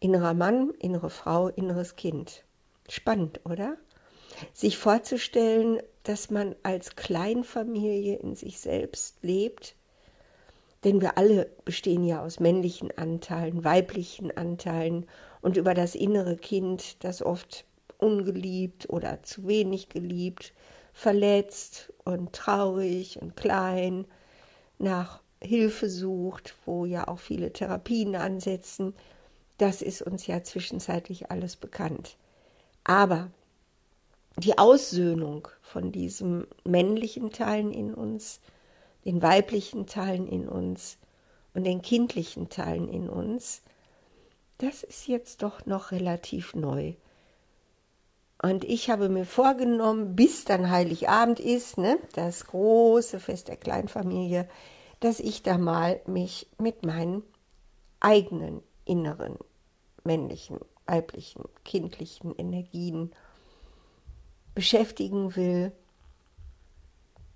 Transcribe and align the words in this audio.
Innerer 0.00 0.34
Mann, 0.34 0.70
innere 0.78 1.10
Frau, 1.10 1.48
inneres 1.48 1.96
Kind. 1.96 2.44
Spannend, 2.88 3.40
oder? 3.44 3.76
Sich 4.52 4.78
vorzustellen, 4.78 5.80
dass 6.02 6.30
man 6.30 6.54
als 6.62 6.96
Kleinfamilie 6.96 8.16
in 8.16 8.34
sich 8.34 8.60
selbst 8.60 9.18
lebt, 9.22 9.74
denn 10.84 11.00
wir 11.00 11.16
alle 11.16 11.50
bestehen 11.64 12.04
ja 12.04 12.22
aus 12.22 12.40
männlichen 12.40 12.96
Anteilen, 12.98 13.64
weiblichen 13.64 14.36
Anteilen 14.36 15.06
und 15.40 15.56
über 15.56 15.72
das 15.72 15.94
innere 15.94 16.36
Kind, 16.36 17.02
das 17.02 17.22
oft 17.22 17.64
ungeliebt 17.98 18.90
oder 18.90 19.22
zu 19.22 19.46
wenig 19.46 19.88
geliebt, 19.88 20.52
verletzt 20.92 21.92
und 22.04 22.32
traurig 22.34 23.20
und 23.20 23.36
klein 23.36 24.06
nach 24.78 25.22
Hilfe 25.42 25.88
sucht, 25.88 26.54
wo 26.66 26.84
ja 26.84 27.08
auch 27.08 27.18
viele 27.18 27.52
Therapien 27.52 28.14
ansetzen, 28.16 28.94
das 29.64 29.80
ist 29.80 30.02
uns 30.02 30.26
ja 30.26 30.42
zwischenzeitlich 30.42 31.30
alles 31.30 31.56
bekannt. 31.56 32.18
Aber 32.84 33.30
die 34.36 34.58
Aussöhnung 34.58 35.48
von 35.62 35.90
diesen 35.90 36.46
männlichen 36.64 37.32
Teilen 37.32 37.72
in 37.72 37.94
uns, 37.94 38.40
den 39.06 39.22
weiblichen 39.22 39.86
Teilen 39.86 40.28
in 40.28 40.50
uns 40.50 40.98
und 41.54 41.64
den 41.64 41.80
kindlichen 41.80 42.50
Teilen 42.50 42.90
in 42.90 43.08
uns, 43.08 43.62
das 44.58 44.82
ist 44.82 45.08
jetzt 45.08 45.42
doch 45.42 45.64
noch 45.64 45.92
relativ 45.92 46.54
neu. 46.54 46.92
Und 48.42 48.64
ich 48.64 48.90
habe 48.90 49.08
mir 49.08 49.24
vorgenommen, 49.24 50.14
bis 50.14 50.44
dann 50.44 50.68
Heiligabend 50.68 51.40
ist, 51.40 51.78
ne, 51.78 51.98
das 52.12 52.44
große 52.48 53.18
Fest 53.18 53.48
der 53.48 53.56
Kleinfamilie, 53.56 54.46
dass 55.00 55.20
ich 55.20 55.42
da 55.42 55.56
mal 55.56 56.02
mich 56.06 56.48
mit 56.58 56.84
meinen 56.84 57.22
eigenen 58.00 58.62
inneren 58.84 59.38
männlichen, 60.04 60.60
weiblichen, 60.86 61.44
kindlichen 61.64 62.34
Energien 62.36 63.12
beschäftigen 64.54 65.34
will 65.36 65.72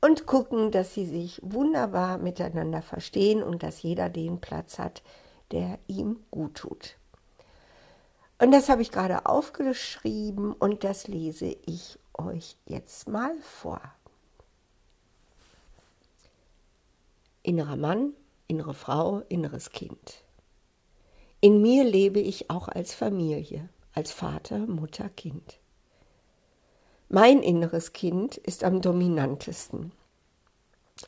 und 0.00 0.26
gucken, 0.26 0.70
dass 0.70 0.94
sie 0.94 1.06
sich 1.06 1.40
wunderbar 1.42 2.18
miteinander 2.18 2.82
verstehen 2.82 3.42
und 3.42 3.62
dass 3.62 3.82
jeder 3.82 4.08
den 4.08 4.40
Platz 4.40 4.78
hat, 4.78 5.02
der 5.50 5.78
ihm 5.86 6.20
gut 6.30 6.56
tut. 6.56 6.96
Und 8.38 8.50
das 8.52 8.68
habe 8.68 8.82
ich 8.82 8.92
gerade 8.92 9.24
aufgeschrieben 9.24 10.52
und 10.52 10.84
das 10.84 11.08
lese 11.08 11.56
ich 11.64 11.98
euch 12.14 12.56
jetzt 12.66 13.08
mal 13.08 13.34
vor. 13.40 13.80
Innerer 17.42 17.76
Mann, 17.76 18.12
innere 18.48 18.74
Frau, 18.74 19.22
inneres 19.28 19.70
Kind. 19.70 20.25
In 21.40 21.60
mir 21.60 21.84
lebe 21.84 22.18
ich 22.18 22.50
auch 22.50 22.68
als 22.68 22.94
Familie, 22.94 23.68
als 23.92 24.10
Vater, 24.10 24.58
Mutter, 24.58 25.08
Kind. 25.10 25.58
Mein 27.08 27.42
inneres 27.42 27.92
Kind 27.92 28.36
ist 28.38 28.64
am 28.64 28.80
dominantesten. 28.80 29.92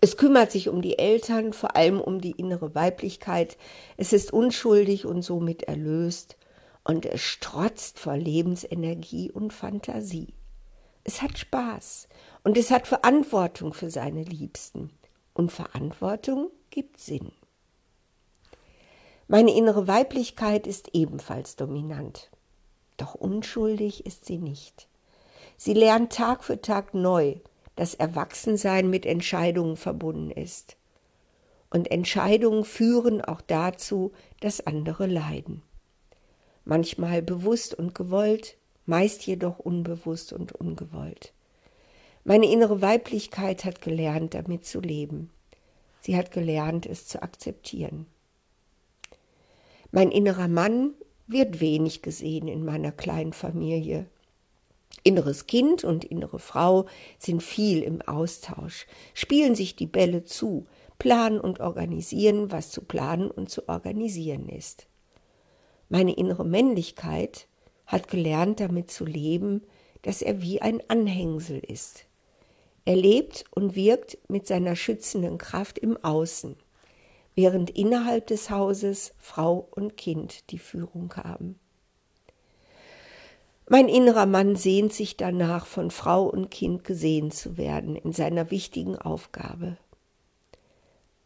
Es 0.01 0.19
kümmert 0.19 0.53
sich 0.53 0.69
um 0.69 0.83
die 0.83 0.99
Eltern, 0.99 1.53
vor 1.53 1.77
allem 1.77 2.01
um 2.01 2.21
die 2.21 2.33
innere 2.33 2.75
Weiblichkeit. 2.75 3.57
Es 3.97 4.13
ist 4.13 4.33
unschuldig 4.33 5.07
und 5.07 5.23
somit 5.23 5.63
erlöst 5.63 6.37
und 6.85 7.07
es 7.07 7.23
strotzt 7.23 7.99
vor 7.99 8.17
Lebensenergie 8.17 9.31
und 9.31 9.53
Fantasie. 9.53 10.35
Es 11.05 11.23
hat 11.23 11.39
Spaß 11.39 12.07
und 12.45 12.59
es 12.59 12.71
hat 12.71 12.87
Verantwortung 12.87 13.73
für 13.73 13.91
seine 13.91 14.25
Liebsten. 14.25 14.91
Und 15.33 15.53
Verantwortung 15.53 16.51
gibt 16.71 16.99
Sinn. 16.99 17.33
Meine 19.31 19.55
innere 19.55 19.87
Weiblichkeit 19.87 20.67
ist 20.67 20.95
ebenfalls 20.95 21.55
dominant. 21.55 22.31
Doch 22.97 23.15
unschuldig 23.15 24.07
ist 24.07 24.25
sie 24.25 24.39
nicht. 24.39 24.89
Sie 25.59 25.75
lernt 25.75 26.15
Tag 26.15 26.43
für 26.43 26.63
Tag 26.63 26.95
neu, 26.95 27.35
dass 27.77 27.95
Erwachsensein 27.95 28.89
mit 28.89 29.05
Entscheidungen 29.05 29.77
verbunden 29.77 30.31
ist. 30.31 30.77
Und 31.69 31.91
Entscheidungen 31.91 32.65
führen 32.65 33.21
auch 33.21 33.43
dazu, 33.43 34.13
dass 34.41 34.67
andere 34.67 35.07
leiden. 35.07 35.63
Manchmal 36.65 37.21
bewusst 37.21 37.75
und 37.75 37.95
gewollt, 37.95 38.57
meist 38.87 39.27
jedoch 39.27 39.59
unbewusst 39.59 40.33
und 40.33 40.53
ungewollt. 40.53 41.35
Meine 42.25 42.51
innere 42.51 42.81
Weiblichkeit 42.81 43.67
hat 43.67 43.83
gelernt, 43.83 44.33
damit 44.33 44.65
zu 44.65 44.81
leben. 44.81 45.31
Sie 46.01 46.17
hat 46.17 46.31
gelernt, 46.31 46.87
es 46.87 47.07
zu 47.07 47.23
akzeptieren. 47.23 48.07
Mein 49.91 50.11
innerer 50.11 50.49
Mann 50.49 50.95
wird 51.27 51.61
wenig 51.61 52.03
gesehen 52.03 52.49
in 52.49 52.65
meiner 52.65 52.93
kleinen 52.93 53.33
Familie. 53.33 54.07
Inneres 55.03 55.47
Kind 55.47 55.85
und 55.85 56.05
innere 56.05 56.39
Frau 56.39 56.87
sind 57.19 57.43
viel 57.43 57.83
im 57.83 58.03
Austausch, 58.03 58.87
spielen 59.15 59.55
sich 59.55 59.77
die 59.77 59.87
Bälle 59.87 60.25
zu, 60.25 60.67
planen 60.99 61.41
und 61.41 61.61
organisieren, 61.61 62.51
was 62.51 62.71
zu 62.71 62.83
planen 62.83 63.31
und 63.31 63.49
zu 63.49 63.69
organisieren 63.69 64.49
ist. 64.49 64.87
Meine 65.89 66.13
innere 66.15 66.45
Männlichkeit 66.45 67.49
hat 67.87 68.09
gelernt, 68.09 68.61
damit 68.61 68.91
zu 68.91 69.07
leben, 69.07 69.63
dass 70.03 70.21
er 70.21 70.43
wie 70.43 70.61
ein 70.61 70.83
Anhängsel 70.89 71.59
ist. 71.59 72.05
Er 72.85 72.97
lebt 72.97 73.45
und 73.51 73.75
wirkt 73.75 74.19
mit 74.29 74.47
seiner 74.47 74.77
schützenden 74.77 75.39
Kraft 75.39 75.79
im 75.79 75.97
Außen, 76.03 76.57
während 77.39 77.71
innerhalb 77.71 78.27
des 78.27 78.51
Hauses 78.51 79.15
Frau 79.17 79.69
und 79.71 79.97
Kind 79.97 80.51
die 80.51 80.59
Führung 80.59 81.15
haben. 81.15 81.57
Mein 83.69 83.89
innerer 83.89 84.27
Mann 84.27 84.57
sehnt 84.57 84.93
sich 84.93 85.17
danach, 85.17 85.65
von 85.65 85.93
Frau 85.93 86.25
und 86.25 86.51
Kind 86.51 86.83
gesehen 86.83 87.31
zu 87.31 87.57
werden 87.57 87.95
in 87.95 88.11
seiner 88.11 88.51
wichtigen 88.51 88.99
Aufgabe. 88.99 89.77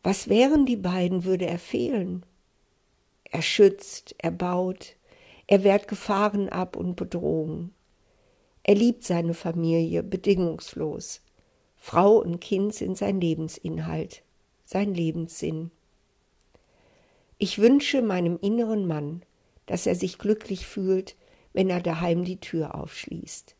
Was 0.02 0.28
wären 0.28 0.66
die 0.66 0.76
beiden, 0.76 1.24
würde 1.24 1.46
er 1.46 1.58
fehlen? 1.58 2.26
Er 3.24 3.40
schützt, 3.40 4.14
er 4.18 4.32
baut, 4.32 4.96
er 5.46 5.64
wehrt 5.64 5.88
Gefahren 5.88 6.50
ab 6.50 6.76
und 6.76 6.94
Bedrohungen. 6.94 7.72
Er 8.64 8.74
liebt 8.74 9.04
seine 9.04 9.32
Familie 9.32 10.02
bedingungslos. 10.02 11.22
Frau 11.78 12.18
und 12.18 12.42
Kind 12.42 12.74
sind 12.74 12.98
sein 12.98 13.18
Lebensinhalt, 13.18 14.22
sein 14.66 14.92
Lebenssinn. 14.92 15.70
Ich 17.42 17.58
wünsche 17.58 18.03
meinem 18.03 18.38
inneren 18.41 18.86
Mann, 18.86 19.22
dass 19.66 19.88
er 19.88 19.97
sich 19.97 20.19
glücklich 20.19 20.64
fühlt, 20.64 21.16
wenn 21.53 21.70
er 21.70 21.80
daheim 21.80 22.22
die 22.22 22.38
Tür 22.38 22.76
aufschließt. 22.76 23.56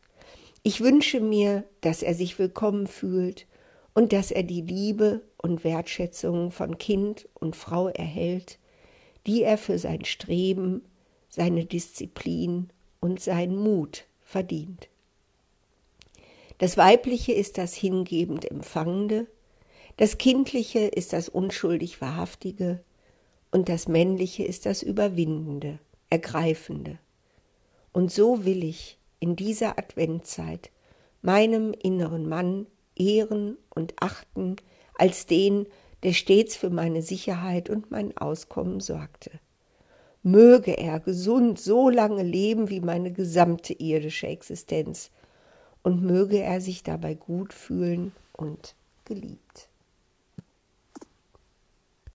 Ich 0.63 0.79
wünsche 0.79 1.19
mir, 1.19 1.65
dass 1.81 2.01
er 2.01 2.13
sich 2.13 2.39
willkommen 2.39 2.87
fühlt 2.87 3.45
und 3.93 4.13
dass 4.13 4.31
er 4.31 4.43
die 4.43 4.61
Liebe 4.61 5.21
und 5.35 5.65
Wertschätzung 5.65 6.49
von 6.49 6.77
Kind 6.77 7.27
und 7.33 7.57
Frau 7.57 7.89
erhält, 7.89 8.57
die 9.27 9.43
er 9.43 9.57
für 9.57 9.77
sein 9.77 10.05
Streben, 10.05 10.85
seine 11.27 11.65
Disziplin 11.65 12.69
und 13.01 13.19
seinen 13.19 13.57
Mut 13.57 14.05
verdient. 14.21 14.87
Das 16.57 16.77
Weibliche 16.77 17.33
ist 17.33 17.57
das 17.57 17.73
hingebend 17.73 18.49
Empfangende, 18.49 19.27
das 19.97 20.17
Kindliche 20.17 20.79
ist 20.79 21.11
das 21.11 21.27
unschuldig 21.27 21.99
Wahrhaftige 21.99 22.79
und 23.53 23.69
das 23.69 23.87
Männliche 23.87 24.43
ist 24.43 24.65
das 24.65 24.81
Überwindende, 24.81 25.77
Ergreifende. 26.09 26.97
Und 27.91 28.11
so 28.11 28.45
will 28.45 28.63
ich 28.63 28.97
in 29.19 29.35
dieser 29.35 29.77
Adventzeit 29.77 30.71
meinem 31.21 31.71
inneren 31.71 32.27
Mann 32.27 32.65
ehren 32.95 33.57
und 33.69 33.93
achten 34.01 34.55
als 34.95 35.27
den, 35.27 35.67
der 36.01 36.13
stets 36.13 36.55
für 36.55 36.71
meine 36.71 37.03
Sicherheit 37.03 37.69
und 37.69 37.91
mein 37.91 38.17
Auskommen 38.17 38.79
sorgte. 38.79 39.29
Möge 40.23 40.75
er 40.75 40.99
gesund 40.99 41.59
so 41.59 41.89
lange 41.91 42.23
leben 42.23 42.71
wie 42.71 42.81
meine 42.81 43.11
gesamte 43.11 43.73
irdische 43.73 44.27
Existenz, 44.27 45.11
und 45.83 46.01
möge 46.01 46.41
er 46.41 46.59
sich 46.59 46.81
dabei 46.81 47.13
gut 47.13 47.53
fühlen 47.53 48.13
und 48.31 48.75
geliebt. 49.05 49.69